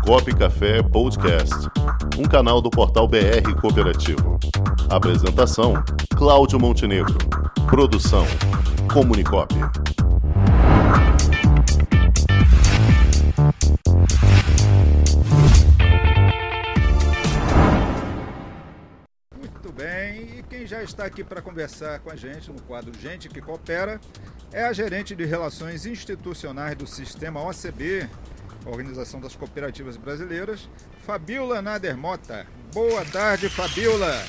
[0.00, 1.54] Comunicop Café Podcast,
[2.18, 4.38] um canal do portal BR Cooperativo.
[4.88, 5.74] Apresentação:
[6.16, 7.16] Cláudio Montenegro.
[7.68, 8.24] Produção:
[8.92, 9.54] Comunicop.
[19.36, 23.28] Muito bem, e quem já está aqui para conversar com a gente no quadro Gente
[23.28, 24.00] que Coopera
[24.52, 28.08] é a gerente de Relações Institucionais do Sistema OCB,
[28.66, 30.68] Organização das Cooperativas Brasileiras,
[31.04, 32.46] Fabiola Nadermota.
[32.72, 34.22] Boa tarde, Fabiola.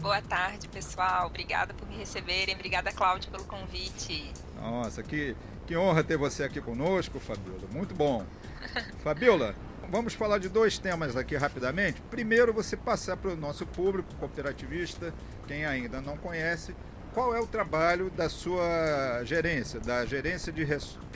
[0.00, 1.28] Boa tarde, pessoal.
[1.28, 2.54] Obrigada por me receberem.
[2.54, 4.32] Obrigada, Cláudio, pelo convite.
[4.60, 5.36] Nossa, que,
[5.66, 7.68] que honra ter você aqui conosco, Fabiola.
[7.70, 8.24] Muito bom.
[9.04, 9.54] Fabiola,
[9.90, 12.02] vamos falar de dois temas aqui rapidamente.
[12.10, 15.14] Primeiro, você passar para o nosso público cooperativista,
[15.46, 16.74] quem ainda não conhece,
[17.14, 20.66] qual é o trabalho da sua gerência, da gerência de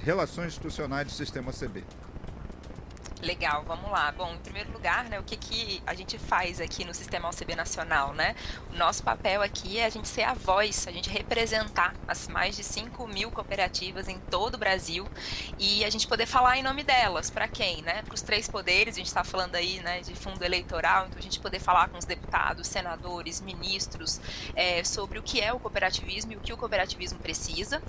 [0.00, 1.82] relações institucionais do Sistema OCB.
[3.22, 4.12] Legal, vamos lá.
[4.12, 7.56] Bom, em primeiro lugar, né, o que, que a gente faz aqui no Sistema OCB
[7.56, 8.36] Nacional, né?
[8.72, 12.56] O nosso papel aqui é a gente ser a voz, a gente representar as mais
[12.56, 15.06] de 5 mil cooperativas em todo o Brasil
[15.58, 17.28] e a gente poder falar em nome delas.
[17.28, 18.02] Para quem, né?
[18.02, 21.22] Para os três poderes, a gente está falando aí né, de fundo eleitoral, então a
[21.22, 24.20] gente poder falar com os deputados, senadores, ministros
[24.54, 27.82] é, sobre o que é o cooperativismo e o que o cooperativismo precisa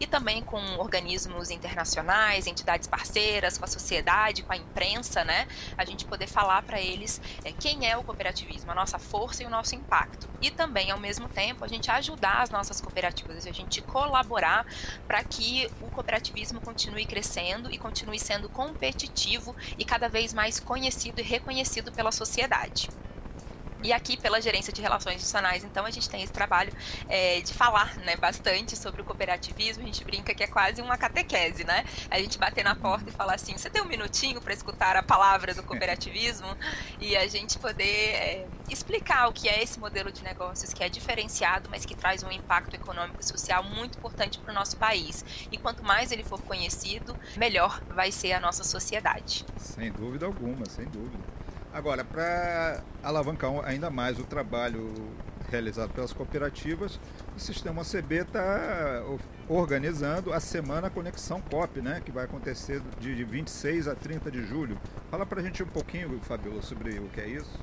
[0.00, 5.46] e também com organismos internacionais, entidades parceiras, com a sociedade, com a imprensa, né?
[5.76, 9.46] A gente poder falar para eles é, quem é o cooperativismo, a nossa força e
[9.46, 10.28] o nosso impacto.
[10.40, 14.66] E também, ao mesmo tempo, a gente ajudar as nossas cooperativas, a gente colaborar
[15.06, 21.20] para que o cooperativismo continue crescendo e continue sendo competitivo e cada vez mais conhecido
[21.20, 22.88] e reconhecido pela sociedade.
[23.82, 26.72] E aqui, pela gerência de relações institucionais, então, a gente tem esse trabalho
[27.08, 29.82] é, de falar né, bastante sobre o cooperativismo.
[29.82, 31.84] A gente brinca que é quase uma catequese, né?
[32.10, 35.02] A gente bater na porta e falar assim: você tem um minutinho para escutar a
[35.02, 36.56] palavra do cooperativismo?
[37.00, 40.88] E a gente poder é, explicar o que é esse modelo de negócios que é
[40.88, 45.24] diferenciado, mas que traz um impacto econômico e social muito importante para o nosso país.
[45.50, 49.44] E quanto mais ele for conhecido, melhor vai ser a nossa sociedade.
[49.56, 51.41] Sem dúvida alguma, sem dúvida.
[51.72, 54.92] Agora, para alavancar ainda mais o trabalho
[55.50, 57.00] realizado pelas cooperativas,
[57.34, 59.02] o Sistema OCB está
[59.48, 64.78] organizando a Semana Conexão COP, né, que vai acontecer de 26 a 30 de julho.
[65.10, 67.58] Fala para a gente um pouquinho, Fabiola, sobre o que é isso.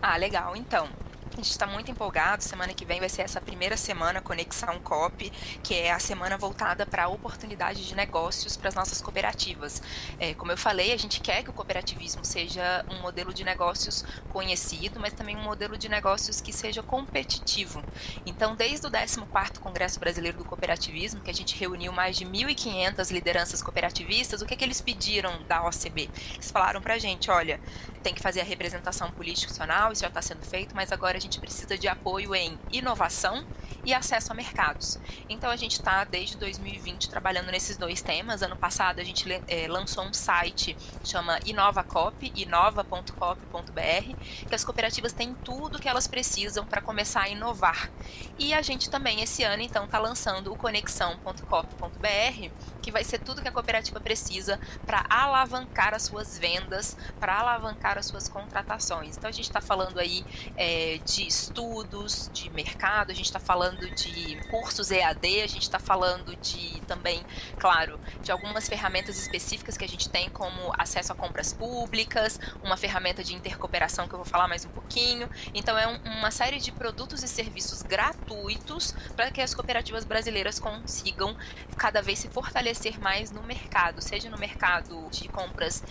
[0.00, 0.54] Ah, legal.
[0.54, 0.88] Então,
[1.38, 2.42] a gente está muito empolgado.
[2.42, 5.30] Semana que vem vai ser essa primeira semana Conexão COP,
[5.62, 9.80] que é a semana voltada para a oportunidade de negócios para as nossas cooperativas.
[10.18, 14.04] É, como eu falei, a gente quer que o cooperativismo seja um modelo de negócios
[14.30, 17.84] conhecido, mas também um modelo de negócios que seja competitivo.
[18.26, 23.12] Então, desde o 14º Congresso Brasileiro do Cooperativismo, que a gente reuniu mais de 1.500
[23.12, 26.10] lideranças cooperativistas, o que, é que eles pediram da OCB?
[26.34, 27.60] Eles falaram para a gente, olha,
[28.02, 31.20] tem que fazer a representação política institucional, isso já está sendo feito, mas agora a
[31.20, 33.44] gente precisa de apoio em inovação
[33.84, 34.98] e acesso a mercados.
[35.28, 38.42] Então a gente está desde 2020 trabalhando nesses dois temas.
[38.42, 44.16] Ano passado a gente é, lançou um site chama InovaCop, inova.cop.br,
[44.48, 47.90] que as cooperativas têm tudo que elas precisam para começar a inovar.
[48.38, 52.50] E a gente também esse ano então está lançando o conexão.cop.br,
[52.82, 57.98] que vai ser tudo que a cooperativa precisa para alavancar as suas vendas, para alavancar
[57.98, 59.16] as suas contratações.
[59.16, 60.24] Então a gente está falando aí
[60.56, 65.78] é, de estudos, de mercado, a gente está falando de cursos EAD, a gente está
[65.78, 67.22] falando de também,
[67.58, 72.76] claro, de algumas ferramentas específicas que a gente tem, como acesso a compras públicas, uma
[72.76, 75.28] ferramenta de intercooperação que eu vou falar mais um pouquinho.
[75.54, 80.58] Então é um, uma série de produtos e serviços gratuitos para que as cooperativas brasileiras
[80.58, 81.36] consigam
[81.76, 85.82] cada vez se fortalecer mais no mercado, seja no mercado de compras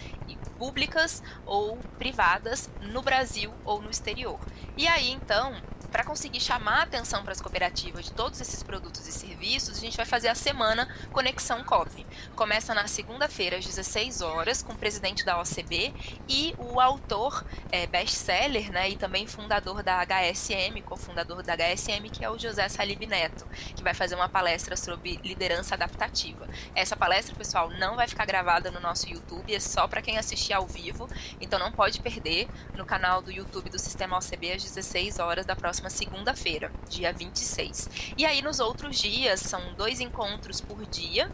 [0.57, 4.39] públicas ou privadas no Brasil ou no exterior.
[4.75, 5.55] E aí então
[5.91, 9.81] para conseguir chamar a atenção para as cooperativas de todos esses produtos e serviços, a
[9.81, 12.05] gente vai fazer a semana Conexão COP.
[12.35, 15.93] Começa na segunda-feira, às 16 horas, com o presidente da OCB
[16.27, 22.23] e o autor é, best-seller né, e também fundador da HSM, cofundador da HSM, que
[22.23, 23.45] é o José Salib Neto,
[23.75, 26.47] que vai fazer uma palestra sobre liderança adaptativa.
[26.75, 30.53] Essa palestra, pessoal, não vai ficar gravada no nosso YouTube, é só para quem assistir
[30.53, 31.09] ao vivo,
[31.39, 35.55] então não pode perder no canal do YouTube do Sistema OCB às 16 horas da
[35.55, 37.89] próxima próxima segunda-feira, dia 26.
[38.17, 41.31] E aí nos outros dias são dois encontros por dia,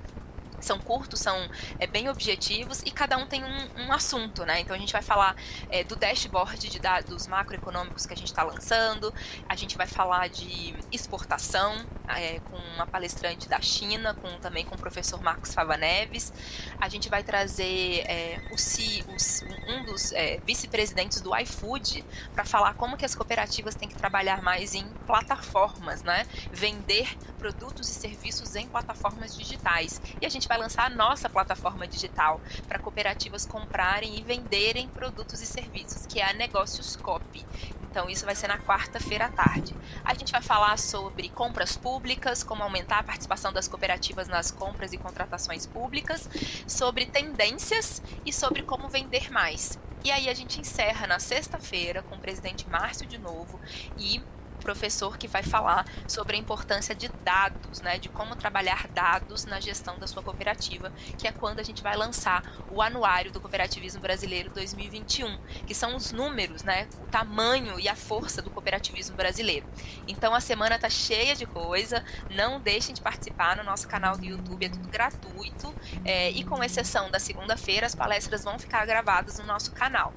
[0.59, 1.37] são curtos, são
[1.79, 4.59] é, bem objetivos e cada um tem um, um assunto, né?
[4.61, 5.35] Então a gente vai falar
[5.69, 9.13] é, do dashboard de dados macroeconômicos que a gente está lançando,
[9.47, 14.75] a gente vai falar de exportação, é, com uma palestrante da China, com também com
[14.75, 16.33] o professor Marcos Fava Neves.
[16.79, 22.03] A gente vai trazer é, o, o, um dos é, vice-presidentes do iFood
[22.33, 26.25] para falar como que as cooperativas têm que trabalhar mais em plataformas, né?
[26.51, 30.01] Vender produtos e serviços em plataformas digitais.
[30.21, 35.41] E a gente vai lançar a nossa plataforma digital para cooperativas comprarem e venderem produtos
[35.41, 37.45] e serviços, que é a Negócios Copy.
[37.93, 39.75] Então, isso vai ser na quarta-feira à tarde.
[40.03, 44.93] A gente vai falar sobre compras públicas, como aumentar a participação das cooperativas nas compras
[44.93, 46.27] e contratações públicas,
[46.67, 49.77] sobre tendências e sobre como vender mais.
[50.03, 53.59] E aí a gente encerra na sexta-feira com o presidente Márcio de novo
[53.95, 54.23] e
[54.63, 59.59] professor que vai falar sobre a importância de dados, né, de como trabalhar dados na
[59.59, 64.01] gestão da sua cooperativa, que é quando a gente vai lançar o anuário do cooperativismo
[64.01, 65.37] brasileiro 2021,
[65.67, 69.67] que são os números, né, o tamanho e a força do cooperativismo brasileiro.
[70.07, 74.25] Então a semana tá cheia de coisa, não deixem de participar no nosso canal do
[74.25, 75.73] YouTube, é tudo gratuito,
[76.05, 80.13] é, e com exceção da segunda-feira, as palestras vão ficar gravadas no nosso canal.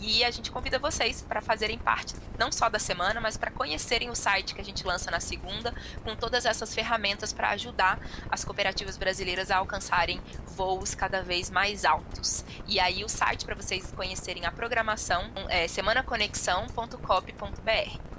[0.00, 4.10] E a gente convida vocês para fazerem parte não só da semana, mas para conhecerem
[4.10, 7.98] o site que a gente lança na segunda, com todas essas ferramentas para ajudar
[8.30, 12.44] as cooperativas brasileiras a alcançarem voos cada vez mais altos.
[12.66, 18.16] E aí o site para vocês conhecerem a programação é semanaconexão.cop.br.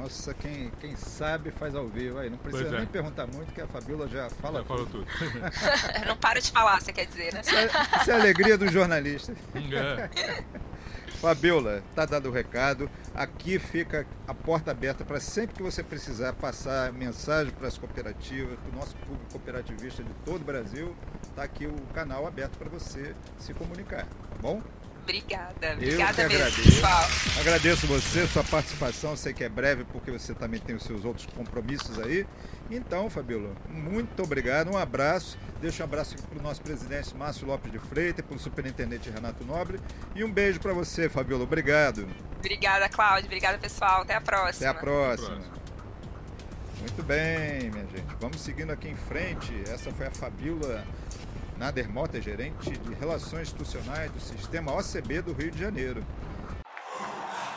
[0.00, 2.30] Nossa, quem, quem sabe faz ao vivo aí.
[2.30, 2.78] Não precisa é.
[2.78, 4.86] nem perguntar muito, que a Fabiola já fala já tudo.
[4.86, 5.06] tudo.
[6.06, 7.40] não para de falar, você quer dizer, né?
[7.40, 7.66] Isso é,
[8.00, 9.34] isso é a alegria do jornalista.
[9.54, 10.58] É.
[11.20, 12.88] Fabiola, tá dado o recado.
[13.12, 18.56] Aqui fica a porta aberta para sempre que você precisar passar mensagem para as cooperativas,
[18.60, 20.94] para o nosso público cooperativista de todo o Brasil.
[21.34, 24.62] Tá aqui o canal aberto para você se comunicar, tá bom?
[25.08, 26.62] Obrigada, obrigada Eu mesmo, agradeço.
[26.62, 27.08] pessoal.
[27.40, 29.16] Agradeço você, sua participação.
[29.16, 32.26] Sei que é breve porque você também tem os seus outros compromissos aí.
[32.70, 35.38] Então, Fabíola, muito obrigado, um abraço.
[35.62, 39.42] Deixa um abraço para o nosso presidente Márcio Lopes de Freitas, para o superintendente Renato
[39.46, 39.80] Nobre.
[40.14, 41.44] E um beijo para você, Fabíola.
[41.44, 42.06] Obrigado.
[42.38, 43.24] Obrigada, Cláudio.
[43.24, 44.02] Obrigada, pessoal.
[44.02, 44.70] Até a próxima.
[44.70, 45.40] Até a próxima.
[46.80, 48.14] Muito bem, minha gente.
[48.20, 49.54] Vamos seguindo aqui em frente.
[49.68, 50.84] Essa foi a Fabíola
[51.58, 56.04] Nader Mota, gerente de Relações Institucionais do Sistema OCB do Rio de Janeiro.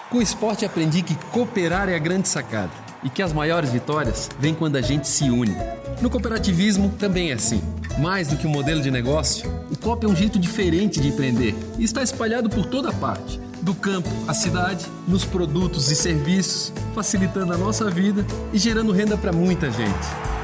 [0.09, 2.71] Com o esporte aprendi que cooperar é a grande sacada
[3.03, 5.55] e que as maiores vitórias vêm quando a gente se une.
[6.01, 7.61] No cooperativismo também é assim.
[7.99, 11.55] Mais do que um modelo de negócio, o COP é um jeito diferente de empreender
[11.77, 17.53] e está espalhado por toda parte do campo à cidade, nos produtos e serviços, facilitando
[17.53, 20.40] a nossa vida e gerando renda para muita gente.